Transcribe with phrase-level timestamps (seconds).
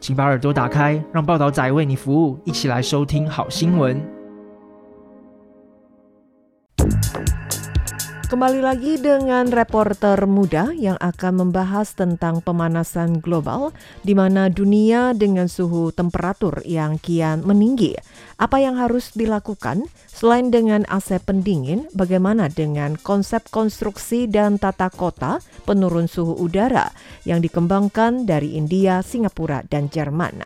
[0.00, 4.17] 请把耳朵打开，让报道仔为你服务，一起来收听好新闻。
[8.28, 13.72] Kembali lagi dengan reporter muda yang akan membahas tentang pemanasan global
[14.04, 17.96] di mana dunia dengan suhu temperatur yang kian meninggi.
[18.36, 25.40] Apa yang harus dilakukan selain dengan AC pendingin, bagaimana dengan konsep konstruksi dan tata kota
[25.64, 26.92] penurun suhu udara
[27.24, 30.44] yang dikembangkan dari India, Singapura, dan Jerman.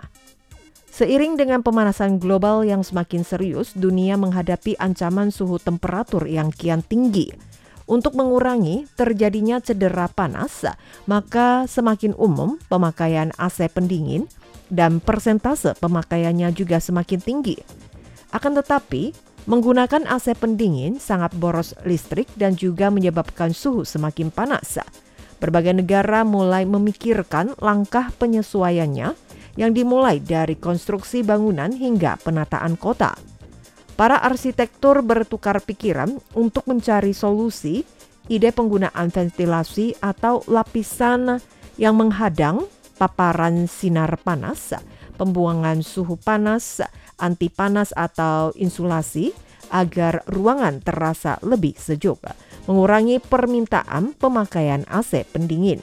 [0.86, 7.50] Seiring dengan pemanasan global yang semakin serius, dunia menghadapi ancaman suhu temperatur yang kian tinggi.
[7.92, 10.64] Untuk mengurangi terjadinya cedera panas,
[11.04, 14.32] maka semakin umum pemakaian AC pendingin
[14.72, 17.60] dan persentase pemakaiannya juga semakin tinggi.
[18.32, 19.12] Akan tetapi,
[19.44, 24.80] menggunakan AC pendingin sangat boros listrik dan juga menyebabkan suhu semakin panas.
[25.36, 29.12] Berbagai negara mulai memikirkan langkah penyesuaiannya
[29.60, 33.31] yang dimulai dari konstruksi bangunan hingga penataan kota.
[33.92, 37.84] Para arsitektur bertukar pikiran untuk mencari solusi
[38.26, 41.42] ide penggunaan ventilasi atau lapisan
[41.76, 42.64] yang menghadang
[42.96, 44.72] paparan sinar panas,
[45.20, 46.80] pembuangan suhu panas,
[47.20, 49.34] anti panas atau insulasi
[49.72, 52.20] agar ruangan terasa lebih sejuk,
[52.68, 55.80] mengurangi permintaan pemakaian AC pendingin.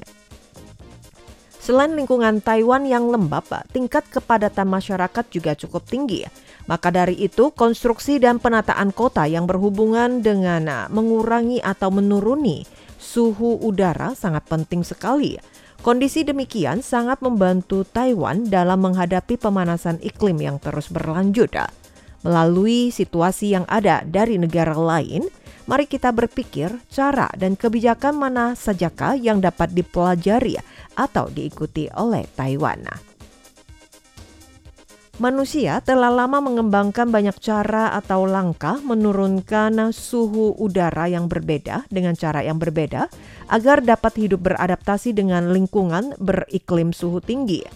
[1.60, 6.26] Selain lingkungan Taiwan yang lembab, tingkat kepadatan masyarakat juga cukup tinggi.
[6.70, 12.62] Maka dari itu, konstruksi dan penataan kota yang berhubungan dengan ah, mengurangi atau menuruni
[13.02, 15.42] suhu udara sangat penting sekali.
[15.82, 21.56] Kondisi demikian sangat membantu Taiwan dalam menghadapi pemanasan iklim yang terus berlanjut.
[22.22, 25.26] Melalui situasi yang ada dari negara lain,
[25.72, 30.60] mari kita berpikir cara dan kebijakan mana sajakah yang dapat dipelajari
[31.00, 33.09] atau diikuti oleh Taiwan.
[35.20, 42.40] Manusia telah lama mengembangkan banyak cara atau langkah menurunkan suhu udara yang berbeda dengan cara
[42.40, 43.12] yang berbeda
[43.52, 47.68] agar dapat hidup beradaptasi dengan lingkungan beriklim suhu tinggi.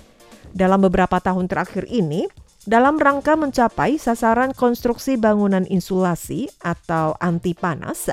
[0.55, 2.31] Dalam beberapa tahun terakhir ini,
[2.63, 8.07] dalam rangka mencapai sasaran konstruksi bangunan insulasi atau anti panas,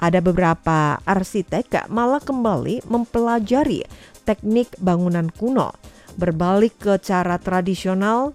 [0.00, 3.84] ada beberapa arsitek malah kembali mempelajari
[4.24, 5.76] teknik bangunan kuno,
[6.16, 8.32] berbalik ke cara tradisional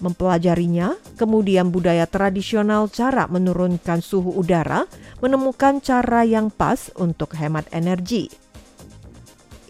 [0.00, 4.88] mempelajarinya, kemudian budaya tradisional cara menurunkan suhu udara,
[5.20, 8.32] menemukan cara yang pas untuk hemat energi.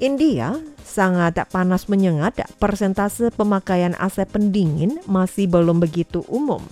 [0.00, 6.64] India sangat panas menyengat, persentase pemakaian AC pendingin masih belum begitu umum.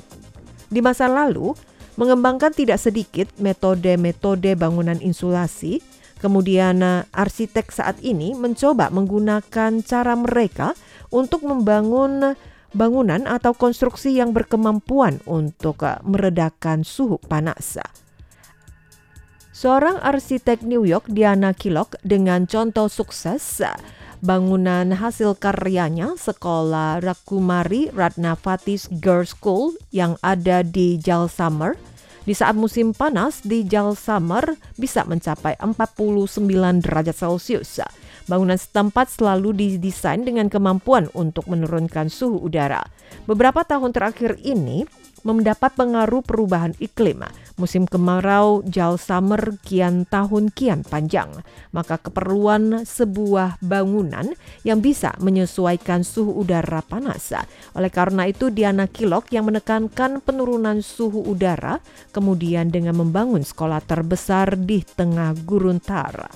[0.72, 1.54] Di masa lalu,
[2.00, 5.84] mengembangkan tidak sedikit metode-metode bangunan insulasi,
[6.18, 10.74] kemudian eh, arsitek saat ini mencoba menggunakan cara mereka
[11.08, 12.36] untuk membangun
[12.76, 17.80] bangunan atau konstruksi yang berkemampuan untuk eh, meredakan suhu panas.
[19.58, 23.58] Seorang arsitek New York, Diana Killock, dengan contoh sukses
[24.18, 31.78] bangunan hasil karyanya sekolah Rakumari Ratnavatis Girls School yang ada di Jalsamar.
[32.28, 37.80] Di saat musim panas di Jalsamar bisa mencapai 49 derajat Celcius.
[38.28, 42.84] Bangunan setempat selalu didesain dengan kemampuan untuk menurunkan suhu udara.
[43.24, 44.84] Beberapa tahun terakhir ini
[45.24, 47.24] mendapat pengaruh perubahan iklim.
[47.58, 51.40] Musim kemarau jal summer kian tahun kian panjang.
[51.74, 54.30] Maka keperluan sebuah bangunan
[54.62, 57.34] yang bisa menyesuaikan suhu udara panas.
[57.74, 61.82] Oleh karena itu Diana Kilok yang menekankan penurunan suhu udara
[62.14, 66.28] kemudian dengan membangun sekolah terbesar di tengah Guruntar.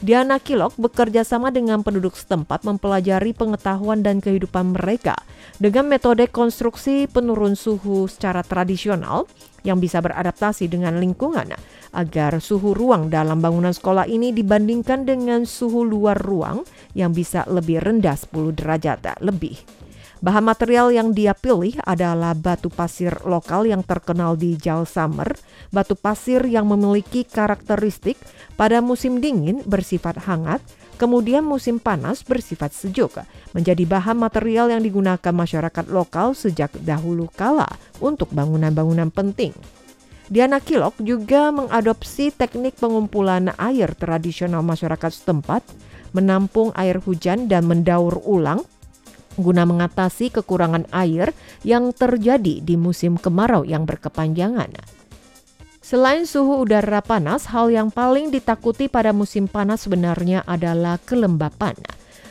[0.00, 5.12] Diana Kilok bekerja sama dengan penduduk setempat mempelajari pengetahuan dan kehidupan mereka
[5.60, 9.28] dengan metode konstruksi penurun suhu secara tradisional
[9.60, 11.52] yang bisa beradaptasi dengan lingkungan
[11.92, 16.64] agar suhu ruang dalam bangunan sekolah ini dibandingkan dengan suhu luar ruang
[16.96, 19.60] yang bisa lebih rendah 10 derajat lebih.
[20.20, 25.32] Bahan material yang dia pilih adalah batu pasir lokal yang terkenal di Jalsamar,
[25.72, 28.20] batu pasir yang memiliki karakteristik
[28.52, 30.60] pada musim dingin bersifat hangat,
[31.00, 33.24] Kemudian musim panas bersifat sejuk,
[33.56, 37.72] menjadi bahan material yang digunakan masyarakat lokal sejak dahulu kala
[38.04, 39.56] untuk bangunan-bangunan penting.
[40.28, 45.64] Diana Kilok juga mengadopsi teknik pengumpulan air tradisional masyarakat setempat,
[46.12, 48.60] menampung air hujan dan mendaur ulang
[49.38, 51.30] guna mengatasi kekurangan air
[51.62, 54.74] yang terjadi di musim kemarau yang berkepanjangan.
[55.80, 61.74] Selain suhu udara panas, hal yang paling ditakuti pada musim panas sebenarnya adalah kelembapan.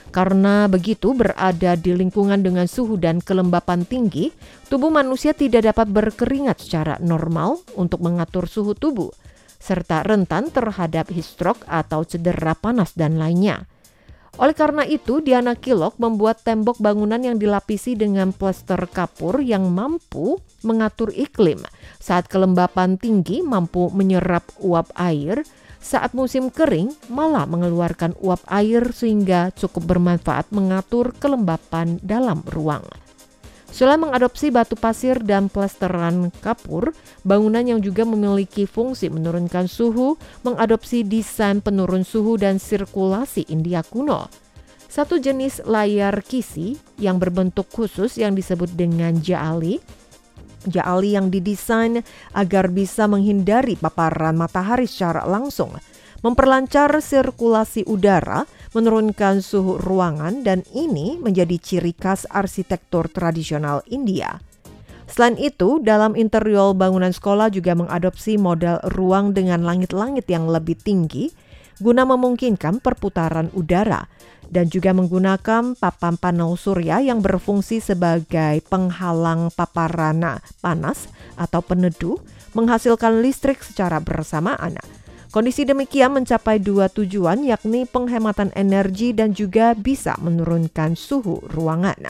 [0.10, 4.34] Karena begitu berada di lingkungan dengan suhu dan kelembapan tinggi,
[4.72, 9.14] tubuh manusia tidak dapat berkeringat secara normal untuk mengatur suhu tubuh,
[9.62, 13.70] serta rentan terhadap heat stroke atau cedera panas dan lainnya.
[14.40, 20.40] Oleh karena itu, Diana Kilok membuat tembok bangunan yang dilapisi dengan plester kapur yang mampu
[20.64, 21.60] mengatur iklim.
[22.00, 25.44] Saat kelembapan tinggi mampu menyerap uap air,
[25.84, 32.84] saat musim kering malah mengeluarkan uap air sehingga cukup bermanfaat mengatur kelembapan dalam ruang.
[33.80, 36.92] Selain mengadopsi batu pasir dan plesteran kapur,
[37.24, 44.28] bangunan yang juga memiliki fungsi menurunkan suhu, mengadopsi desain penurun suhu dan sirkulasi India kuno.
[44.92, 49.80] Satu jenis layar kisi yang berbentuk khusus yang disebut dengan jaali
[50.68, 52.04] Jaali yang didesain
[52.36, 55.72] agar bisa menghindari paparan matahari secara langsung,
[56.20, 58.44] memperlancar sirkulasi udara,
[58.74, 64.42] menurunkan suhu ruangan dan ini menjadi ciri khas arsitektur tradisional India.
[65.10, 71.34] Selain itu, dalam interior bangunan sekolah juga mengadopsi model ruang dengan langit-langit yang lebih tinggi
[71.80, 74.06] guna memungkinkan perputaran udara
[74.52, 81.08] dan juga menggunakan papan panel surya yang berfungsi sebagai penghalang paparan panas
[81.40, 82.20] atau peneduh
[82.54, 84.76] menghasilkan listrik secara bersamaan.
[85.30, 92.10] Kondisi demikian mencapai dua tujuan yakni penghematan energi dan juga bisa menurunkan suhu ruangan.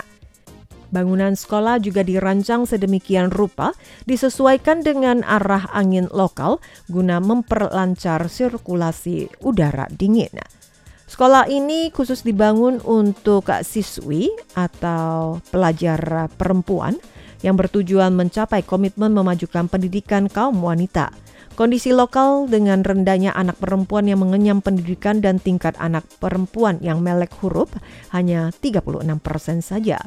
[0.89, 3.75] Bangunan sekolah juga dirancang sedemikian rupa
[4.07, 10.39] disesuaikan dengan arah angin lokal guna memperlancar sirkulasi udara dingin.
[11.05, 16.95] Sekolah ini khusus dibangun untuk siswi atau pelajar perempuan
[17.43, 21.11] yang bertujuan mencapai komitmen memajukan pendidikan kaum wanita.
[21.59, 27.35] Kondisi lokal dengan rendahnya anak perempuan yang mengenyam pendidikan dan tingkat anak perempuan yang melek
[27.43, 27.67] huruf
[28.15, 29.99] hanya 36 persen saja.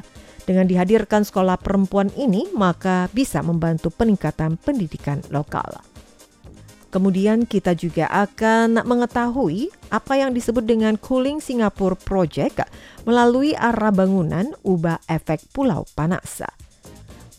[0.49, 5.77] Dengan dihadirkan sekolah perempuan ini, maka bisa membantu peningkatan pendidikan lokal.
[6.89, 12.65] Kemudian kita juga akan mengetahui apa yang disebut dengan Cooling Singapore Project
[13.05, 16.41] melalui arah bangunan ubah efek pulau panas.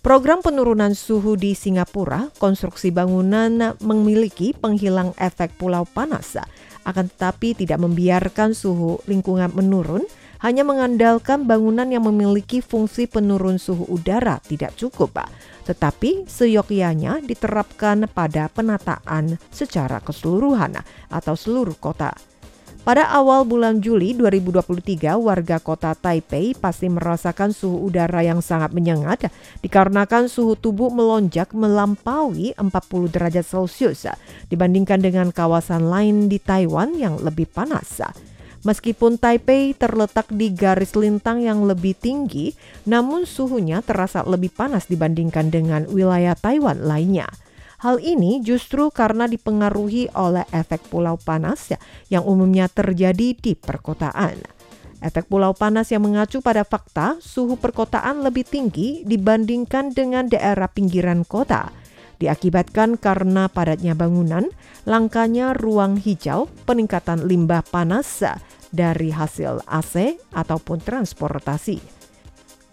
[0.04, 6.36] Program penurunan suhu di Singapura, konstruksi bangunan memiliki penghilang efek pulau panas,
[6.84, 10.04] akan tetapi tidak membiarkan suhu lingkungan menurun,
[10.44, 15.24] hanya mengandalkan bangunan yang memiliki fungsi penurun suhu udara tidak cukup,
[15.64, 22.12] tetapi seyogyanya diterapkan pada penataan secara keseluruhan atau seluruh kota.
[22.84, 29.32] Pada awal bulan Juli 2023, warga kota Taipei pasti merasakan suhu udara yang sangat menyengat
[29.64, 32.68] dikarenakan suhu tubuh melonjak melampaui 40
[33.08, 34.04] derajat Celcius
[34.52, 38.04] dibandingkan dengan kawasan lain di Taiwan yang lebih panas.
[38.68, 42.52] Meskipun Taipei terletak di garis lintang yang lebih tinggi,
[42.84, 47.32] namun suhunya terasa lebih panas dibandingkan dengan wilayah Taiwan lainnya.
[47.84, 51.76] Hal ini justru karena dipengaruhi oleh efek pulau panas ya,
[52.08, 54.40] yang umumnya terjadi di perkotaan.
[55.04, 61.28] Efek pulau panas yang mengacu pada fakta suhu perkotaan lebih tinggi dibandingkan dengan daerah pinggiran
[61.28, 61.68] kota.
[62.16, 64.48] Diakibatkan karena padatnya bangunan,
[64.88, 68.24] langkanya ruang hijau, peningkatan limbah panas
[68.72, 72.03] dari hasil AC ataupun transportasi.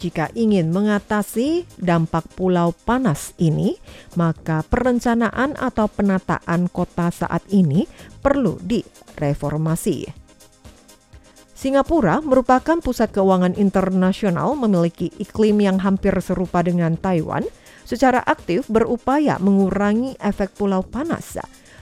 [0.01, 3.77] Jika ingin mengatasi dampak pulau panas ini,
[4.17, 7.85] maka perencanaan atau penataan kota saat ini
[8.25, 10.09] perlu direformasi.
[11.53, 17.45] Singapura merupakan pusat keuangan internasional memiliki iklim yang hampir serupa dengan Taiwan,
[17.85, 21.37] secara aktif berupaya mengurangi efek pulau panas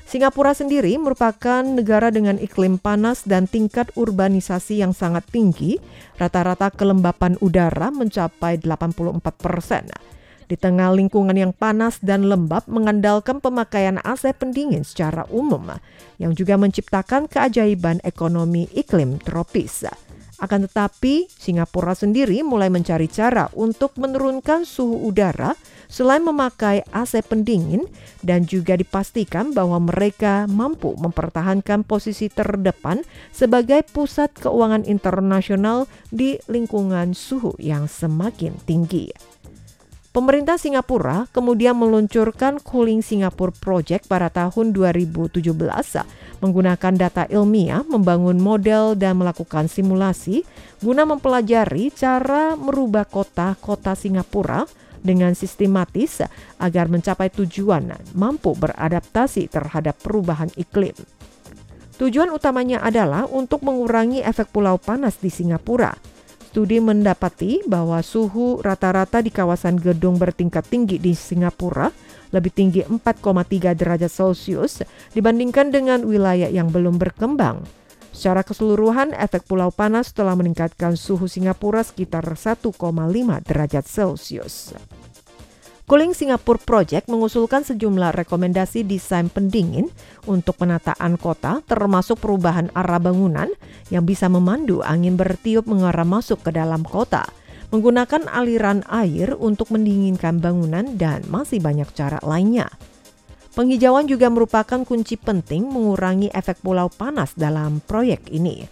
[0.09, 5.77] Singapura sendiri merupakan negara dengan iklim panas dan tingkat urbanisasi yang sangat tinggi.
[6.17, 9.85] Rata-rata kelembapan udara mencapai 84 persen.
[10.49, 15.77] Di tengah lingkungan yang panas dan lembab mengandalkan pemakaian AC pendingin secara umum
[16.17, 19.85] yang juga menciptakan keajaiban ekonomi iklim tropis.
[20.41, 25.53] Akan tetapi, Singapura sendiri mulai mencari cara untuk menurunkan suhu udara
[25.89, 27.89] selain memakai AC pendingin
[28.21, 33.01] dan juga dipastikan bahwa mereka mampu mempertahankan posisi terdepan
[33.33, 39.11] sebagai pusat keuangan internasional di lingkungan suhu yang semakin tinggi.
[40.09, 45.53] Pemerintah Singapura kemudian meluncurkan Cooling Singapore Project pada tahun 2017
[46.41, 50.41] menggunakan data ilmiah, membangun model dan melakukan simulasi
[50.81, 54.65] guna mempelajari cara merubah kota-kota Singapura
[55.01, 56.23] dengan sistematis
[56.59, 60.95] agar mencapai tujuan mampu beradaptasi terhadap perubahan iklim.
[61.99, 65.91] Tujuan utamanya adalah untuk mengurangi efek pulau panas di Singapura
[66.49, 71.93] Studi mendapati bahwa suhu rata-rata di kawasan gedung bertingkat tinggi di Singapura
[72.33, 74.81] lebih tinggi 4,3 derajat Celcius
[75.13, 77.61] dibandingkan dengan wilayah yang belum berkembang.
[78.09, 82.73] Secara keseluruhan, efek pulau panas telah meningkatkan suhu Singapura sekitar 1,5
[83.45, 84.73] derajat Celcius.
[85.89, 89.89] Cooling Singapore Project mengusulkan sejumlah rekomendasi desain pendingin
[90.29, 93.49] untuk penataan kota termasuk perubahan arah bangunan
[93.89, 97.25] yang bisa memandu angin bertiup mengarah masuk ke dalam kota,
[97.73, 102.69] menggunakan aliran air untuk mendinginkan bangunan dan masih banyak cara lainnya.
[103.59, 108.63] Penghijauan juga merupakan kunci penting mengurangi efek pulau panas dalam proyek ini.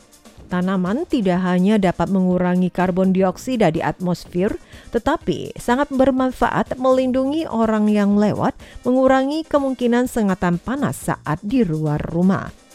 [0.48, 4.56] Tanaman tidak hanya dapat mengurangi karbon dioksida di atmosfer,
[4.96, 8.56] tetapi sangat bermanfaat melindungi orang yang lewat,
[8.88, 12.66] mengurangi kemungkinan sengatan panas saat di luar rumah.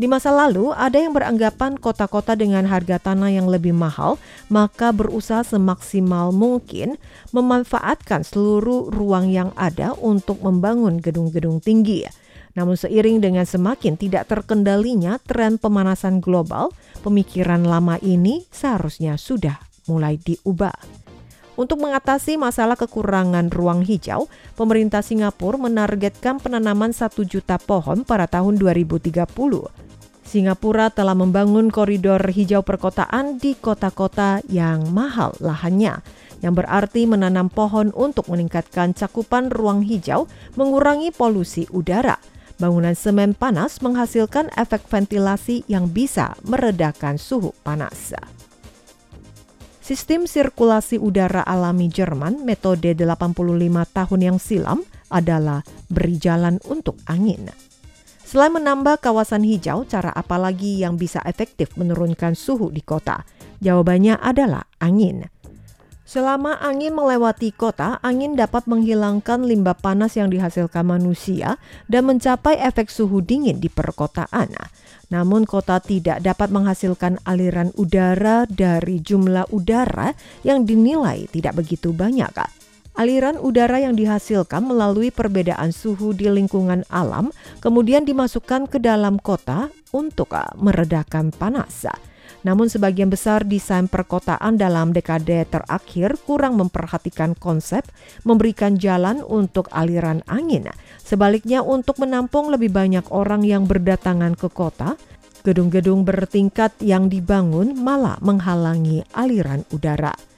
[0.00, 4.16] Di masa lalu, ada yang beranggapan kota-kota dengan harga tanah yang lebih mahal,
[4.48, 6.96] maka berusaha semaksimal mungkin
[7.36, 12.08] memanfaatkan seluruh ruang yang ada untuk membangun gedung-gedung tinggi.
[12.56, 16.72] Namun seiring dengan semakin tidak terkendalinya tren pemanasan global,
[17.04, 20.80] pemikiran lama ini seharusnya sudah mulai diubah.
[21.60, 28.56] Untuk mengatasi masalah kekurangan ruang hijau, pemerintah Singapura menargetkan penanaman 1 juta pohon pada tahun
[28.56, 29.89] 2030.
[30.30, 35.98] Singapura telah membangun koridor hijau perkotaan di kota-kota yang mahal lahannya,
[36.38, 42.22] yang berarti menanam pohon untuk meningkatkan cakupan ruang hijau, mengurangi polusi udara,
[42.60, 48.12] Bangunan semen panas menghasilkan efek ventilasi yang bisa meredakan suhu panas.
[49.80, 53.32] Sistem sirkulasi udara alami Jerman metode 85
[53.96, 57.69] tahun yang silam adalah beri jalan untuk angin.
[58.30, 63.26] Selain menambah kawasan hijau, cara apa lagi yang bisa efektif menurunkan suhu di kota?
[63.58, 65.26] Jawabannya adalah angin.
[66.06, 71.58] Selama angin melewati kota, angin dapat menghilangkan limbah panas yang dihasilkan manusia
[71.90, 74.54] dan mencapai efek suhu dingin di perkotaan.
[75.10, 80.14] Namun kota tidak dapat menghasilkan aliran udara dari jumlah udara
[80.46, 82.59] yang dinilai tidak begitu banyak.
[82.98, 87.30] Aliran udara yang dihasilkan melalui perbedaan suhu di lingkungan alam
[87.62, 91.86] kemudian dimasukkan ke dalam kota untuk meredakan panas.
[92.40, 97.84] Namun sebagian besar desain perkotaan dalam dekade terakhir kurang memperhatikan konsep
[98.24, 100.66] memberikan jalan untuk aliran angin.
[101.04, 104.96] Sebaliknya untuk menampung lebih banyak orang yang berdatangan ke kota,
[105.44, 110.29] gedung-gedung bertingkat yang dibangun malah menghalangi aliran udara.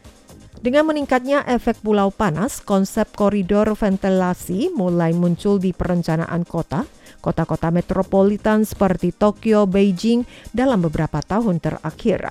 [0.62, 6.86] Dengan meningkatnya efek pulau panas, konsep koridor ventilasi mulai muncul di perencanaan kota,
[7.18, 10.22] kota-kota metropolitan seperti Tokyo, Beijing
[10.54, 12.30] dalam beberapa tahun terakhir.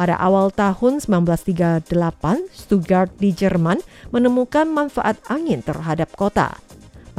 [0.00, 1.92] Pada awal tahun 1938,
[2.56, 3.84] Stuttgart di Jerman
[4.16, 6.56] menemukan manfaat angin terhadap kota.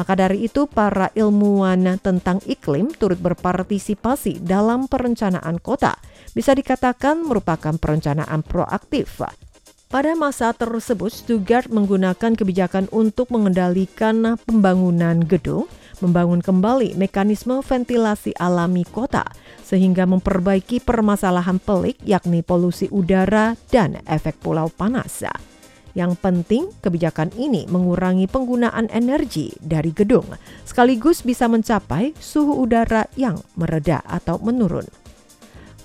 [0.02, 5.94] Maka dari itu, para ilmuwan tentang iklim turut berpartisipasi dalam perencanaan kota.
[6.34, 9.22] Bisa dikatakan merupakan perencanaan proaktif.
[9.90, 15.66] Pada masa tersebut, Stuttgart menggunakan kebijakan untuk mengendalikan pembangunan gedung
[15.98, 19.26] membangun kembali mekanisme ventilasi alami kota
[19.66, 25.26] sehingga memperbaiki permasalahan pelik yakni polusi udara dan efek pulau panas.
[25.98, 30.30] Yang penting, kebijakan ini mengurangi penggunaan energi dari gedung,
[30.70, 35.09] sekaligus bisa mencapai suhu udara yang mereda atau menurun.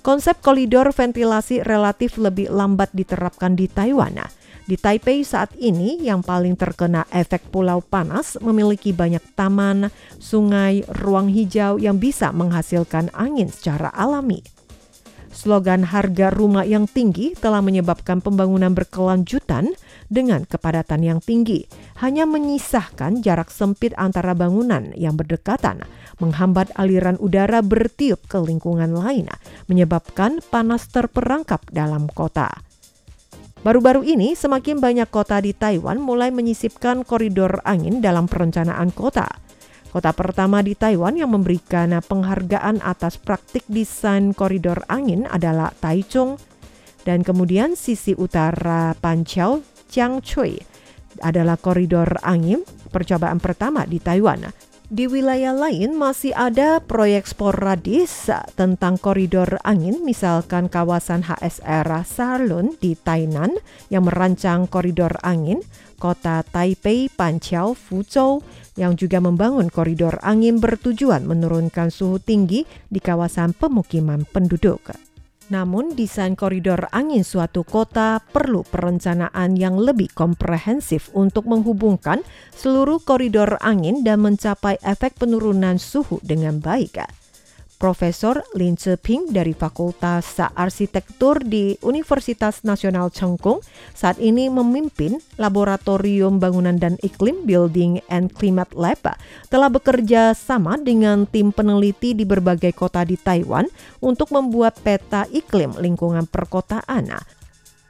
[0.05, 4.21] Konsep koridor ventilasi relatif lebih lambat diterapkan di Taiwan
[4.65, 11.29] di Taipei saat ini yang paling terkena efek pulau panas memiliki banyak taman, sungai, ruang
[11.29, 14.41] hijau yang bisa menghasilkan angin secara alami.
[15.29, 19.73] Slogan harga rumah yang tinggi telah menyebabkan pembangunan berkelanjutan
[20.07, 21.65] dengan kepadatan yang tinggi,
[22.01, 25.83] hanya menyisahkan jarak sempit antara bangunan yang berdekatan,
[26.21, 29.27] menghambat aliran udara bertiup ke lingkungan lain,
[29.65, 32.49] menyebabkan panas terperangkap dalam kota.
[33.65, 39.25] Baru-baru ini, semakin banyak kota di Taiwan mulai menyisipkan koridor angin dalam perencanaan kota.
[39.89, 46.37] Kota pertama di Taiwan yang memberikan penghargaan atas praktik desain koridor angin adalah Taichung,
[47.09, 50.59] dan kemudian sisi utara Panqiao, Jiangcui
[51.23, 54.51] adalah koridor angin percobaan pertama di Taiwan.
[54.85, 62.93] Di wilayah lain masih ada proyek sporadis tentang koridor angin, misalkan kawasan HSR Salun di
[62.93, 63.57] Tainan
[63.89, 65.65] yang merancang koridor angin,
[65.97, 68.45] kota Taipei, Panqiao, Fuzhou
[68.77, 75.04] yang juga membangun koridor angin bertujuan menurunkan suhu tinggi di kawasan pemukiman penduduk.
[75.45, 82.25] Namun, desain koridor angin suatu kota perlu perencanaan yang lebih komprehensif untuk menghubungkan
[82.57, 87.24] seluruh koridor angin dan mencapai efek penurunan suhu dengan baik.
[87.75, 93.59] Profesor Lin Zeping dari Fakultas Arsitektur di Universitas Nasional Chengkung
[93.91, 99.03] saat ini memimpin Laboratorium Bangunan dan Iklim Building and Climate Lab.
[99.51, 103.67] Telah bekerja sama dengan tim peneliti di berbagai kota di Taiwan
[103.99, 107.11] untuk membuat peta iklim lingkungan perkotaan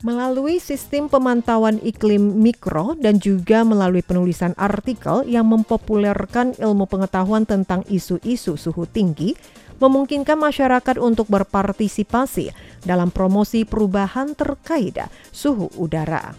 [0.06, 7.82] melalui sistem pemantauan iklim mikro dan juga melalui penulisan artikel yang mempopulerkan ilmu pengetahuan tentang
[7.90, 9.34] isu-isu suhu tinggi
[9.82, 12.54] memungkinkan masyarakat untuk berpartisipasi
[12.86, 15.02] dalam promosi perubahan terkait
[15.34, 16.38] suhu udara.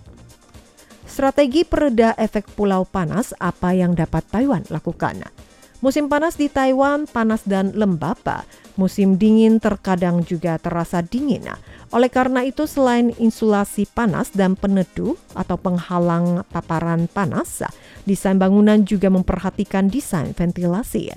[1.02, 5.26] Strategi pereda efek pulau panas apa yang dapat Taiwan lakukan?
[5.84, 8.18] Musim panas di Taiwan panas dan lembab,
[8.80, 11.52] musim dingin terkadang juga terasa dingin.
[11.96, 17.64] Oleh karena itu selain insulasi panas dan peneduh atau penghalang paparan panas,
[18.04, 21.16] desain bangunan juga memperhatikan desain ventilasi.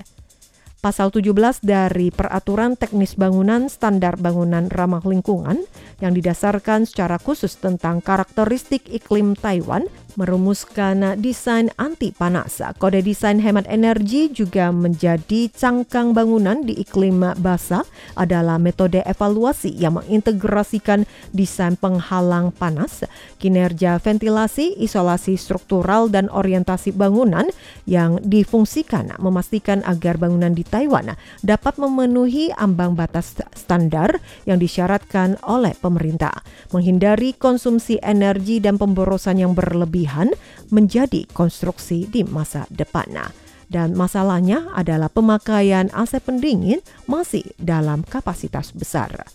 [0.80, 5.68] Pasal 17 dari Peraturan Teknis Bangunan Standar Bangunan Ramah Lingkungan
[6.00, 9.84] yang didasarkan secara khusus tentang karakteristik iklim Taiwan
[10.16, 12.62] merumuskan desain anti panas.
[12.80, 17.84] Kode desain hemat energi juga menjadi cangkang bangunan di iklim basah
[18.16, 23.04] adalah metode evaluasi yang mengintegrasikan desain penghalang panas,
[23.36, 27.50] kinerja ventilasi, isolasi struktural dan orientasi bangunan
[27.84, 31.12] yang difungsikan memastikan agar bangunan di Taiwan
[31.42, 39.52] dapat memenuhi ambang batas standar yang disyaratkan oleh pemerintah, menghindari konsumsi energi dan pemborosan yang
[39.52, 40.32] berlebih berlebihan
[40.72, 43.28] menjadi konstruksi di masa depan.
[43.70, 49.28] Dan masalahnya adalah pemakaian AC pendingin masih dalam kapasitas besar.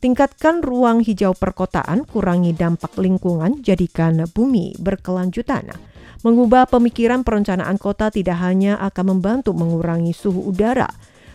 [0.00, 5.68] Tingkatkan ruang hijau perkotaan, kurangi dampak lingkungan, jadikan bumi berkelanjutan.
[6.24, 10.88] Mengubah pemikiran perencanaan kota tidak hanya akan membantu mengurangi suhu udara,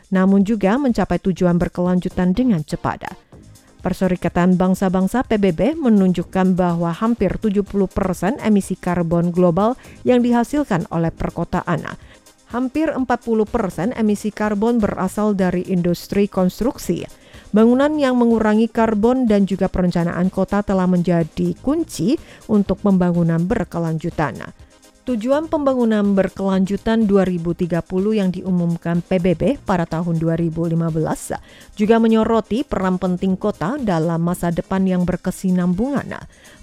[0.09, 3.13] namun juga mencapai tujuan berkelanjutan dengan cepat.
[3.81, 9.73] Perserikatan Bangsa-Bangsa PBB menunjukkan bahwa hampir 70 persen emisi karbon global
[10.05, 11.97] yang dihasilkan oleh perkotaan.
[12.53, 13.09] Hampir 40
[13.49, 17.09] persen emisi karbon berasal dari industri konstruksi.
[17.49, 22.21] Bangunan yang mengurangi karbon dan juga perencanaan kota telah menjadi kunci
[22.53, 24.45] untuk pembangunan berkelanjutan.
[25.11, 27.67] Tujuan pembangunan berkelanjutan 2030
[28.15, 30.71] yang diumumkan PBB pada tahun 2015
[31.75, 36.15] juga menyoroti peran penting kota dalam masa depan yang berkesinambungan.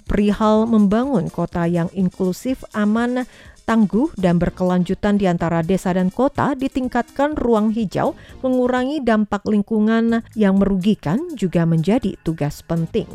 [0.09, 3.29] Perihal membangun kota yang inklusif, aman,
[3.69, 10.57] tangguh dan berkelanjutan di antara desa dan kota ditingkatkan ruang hijau, mengurangi dampak lingkungan yang
[10.57, 13.13] merugikan juga menjadi tugas penting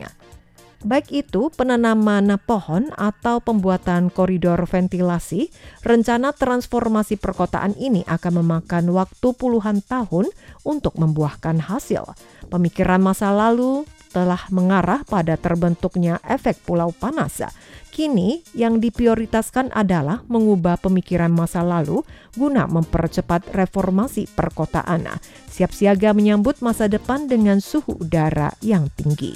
[0.83, 5.49] baik itu penanaman pohon atau pembuatan koridor ventilasi,
[5.81, 10.29] rencana transformasi perkotaan ini akan memakan waktu puluhan tahun
[10.67, 12.15] untuk membuahkan hasil.
[12.51, 17.41] Pemikiran masa lalu telah mengarah pada terbentuknya efek pulau panas.
[17.89, 22.05] Kini yang diprioritaskan adalah mengubah pemikiran masa lalu
[22.37, 25.09] guna mempercepat reformasi perkotaan.
[25.49, 29.33] Siap siaga menyambut masa depan dengan suhu udara yang tinggi.